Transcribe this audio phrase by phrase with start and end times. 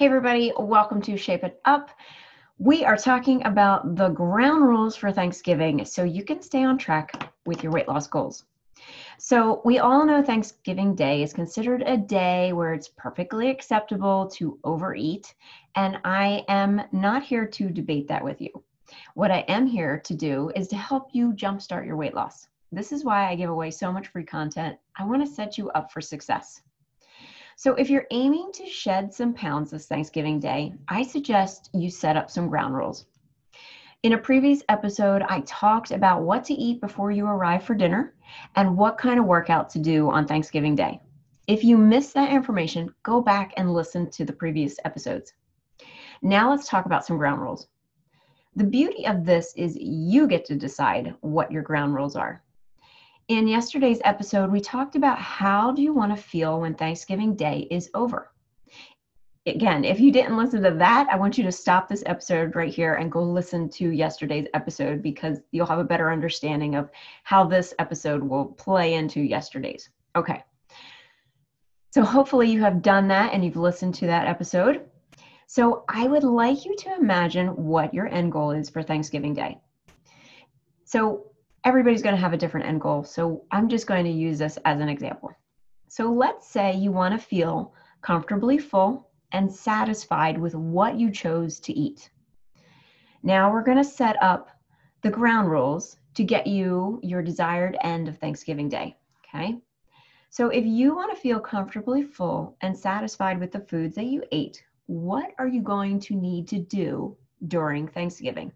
[0.00, 1.90] Hey, everybody, welcome to Shape It Up.
[2.56, 7.30] We are talking about the ground rules for Thanksgiving so you can stay on track
[7.44, 8.46] with your weight loss goals.
[9.18, 14.58] So, we all know Thanksgiving Day is considered a day where it's perfectly acceptable to
[14.64, 15.34] overeat,
[15.74, 18.64] and I am not here to debate that with you.
[19.12, 22.48] What I am here to do is to help you jumpstart your weight loss.
[22.72, 24.78] This is why I give away so much free content.
[24.96, 26.62] I want to set you up for success.
[27.62, 32.16] So, if you're aiming to shed some pounds this Thanksgiving Day, I suggest you set
[32.16, 33.04] up some ground rules.
[34.02, 38.14] In a previous episode, I talked about what to eat before you arrive for dinner
[38.56, 41.02] and what kind of workout to do on Thanksgiving Day.
[41.48, 45.34] If you missed that information, go back and listen to the previous episodes.
[46.22, 47.68] Now, let's talk about some ground rules.
[48.56, 52.42] The beauty of this is you get to decide what your ground rules are.
[53.30, 57.68] In yesterday's episode, we talked about how do you want to feel when Thanksgiving Day
[57.70, 58.32] is over.
[59.46, 62.74] Again, if you didn't listen to that, I want you to stop this episode right
[62.74, 66.90] here and go listen to yesterday's episode because you'll have a better understanding of
[67.22, 69.88] how this episode will play into yesterday's.
[70.16, 70.42] Okay.
[71.92, 74.86] So hopefully you have done that and you've listened to that episode.
[75.46, 79.58] So I would like you to imagine what your end goal is for Thanksgiving Day.
[80.84, 81.29] So
[81.64, 83.04] everybody's going to have a different end goal.
[83.04, 85.30] So I'm just going to use this as an example.
[85.88, 91.60] So let's say you want to feel comfortably full and satisfied with what you chose
[91.60, 92.10] to eat.
[93.22, 94.48] Now we're going to set up
[95.02, 98.96] the ground rules to get you your desired end of Thanksgiving Day.
[99.24, 99.58] Okay.
[100.30, 104.22] So if you want to feel comfortably full and satisfied with the foods that you
[104.32, 107.16] ate, what are you going to need to do
[107.48, 108.52] during Thanksgiving?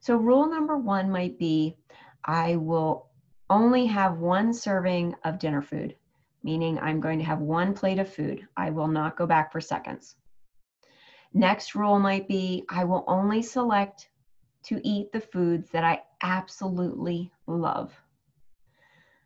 [0.00, 1.76] So, rule number one might be
[2.24, 3.08] I will
[3.50, 5.96] only have one serving of dinner food,
[6.42, 8.46] meaning I'm going to have one plate of food.
[8.56, 10.16] I will not go back for seconds.
[11.34, 14.08] Next rule might be I will only select
[14.64, 17.92] to eat the foods that I absolutely love.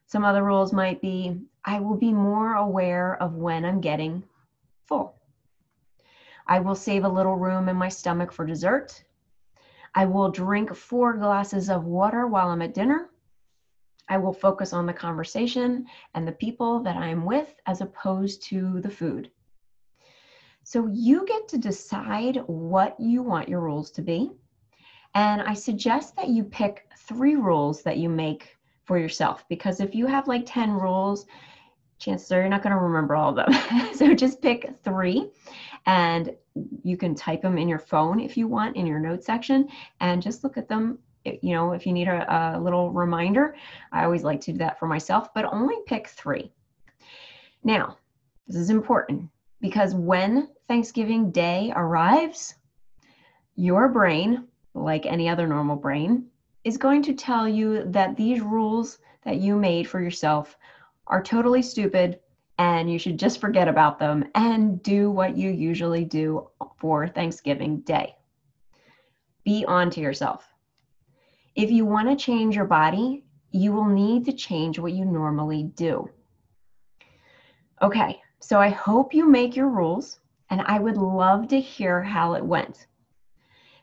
[0.06, 4.25] Some other rules might be I will be more aware of when I'm getting
[4.87, 5.15] full.
[6.47, 9.04] I will save a little room in my stomach for dessert
[9.94, 13.10] I will drink four glasses of water while I'm at dinner.
[14.08, 18.80] I will focus on the conversation and the people that I'm with as opposed to
[18.80, 19.30] the food.
[20.64, 24.30] So you get to decide what you want your rules to be.
[25.14, 29.94] And I suggest that you pick three rules that you make for yourself because if
[29.94, 31.26] you have like 10 rules,
[31.98, 33.94] chances are you're not going to remember all of them.
[33.94, 35.28] so just pick three
[35.87, 36.34] and
[36.82, 39.69] you can type them in your phone if you want in your notes section
[40.00, 43.56] and just look at them eh, you know if you need a, a little reminder.
[43.91, 46.53] I always like to do that for myself but only pick three.
[47.65, 47.97] Now
[48.47, 49.28] this is important
[49.60, 52.54] because when thanksgiving day arrives
[53.56, 56.26] your brain like any other normal brain
[56.65, 60.56] is going to tell you that these rules that you made for yourself
[61.06, 62.21] are totally stupid
[62.62, 67.81] and you should just forget about them and do what you usually do for Thanksgiving
[67.81, 68.15] Day.
[69.45, 70.49] Be on to yourself.
[71.56, 75.72] If you want to change your body, you will need to change what you normally
[75.75, 76.09] do.
[77.83, 82.34] Okay, so I hope you make your rules and I would love to hear how
[82.34, 82.87] it went.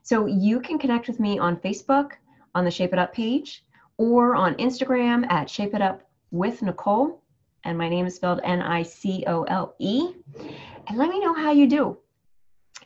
[0.04, 2.12] So you can connect with me on Facebook
[2.56, 3.66] on the Shape It Up page
[3.98, 6.02] or on Instagram at Shape It Up
[6.32, 7.22] with Nicole
[7.64, 10.14] and my name is spelled N I C O L E.
[10.88, 11.98] And let me know how you do.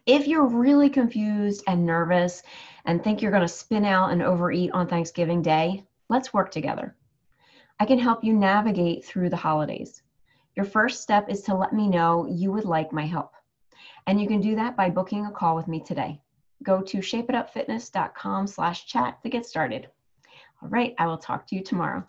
[0.06, 2.44] If you're really confused and nervous
[2.85, 6.95] and think you're going to spin out and overeat on Thanksgiving Day, let's work together.
[7.79, 10.01] I can help you navigate through the holidays.
[10.56, 13.34] Your first step is to let me know you would like my help.
[14.05, 16.22] And you can do that by booking a call with me today.
[16.61, 19.90] Go to shapeitupfitness.com slash chat to get started.
[20.61, 22.07] All right, I will talk to you tomorrow.